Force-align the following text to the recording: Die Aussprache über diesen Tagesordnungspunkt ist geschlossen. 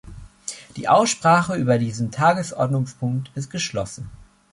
Die 0.77 0.87
Aussprache 0.89 1.53
über 1.55 1.77
diesen 1.77 2.09
Tagesordnungspunkt 2.09 3.29
ist 3.35 3.51
geschlossen. 3.51 4.09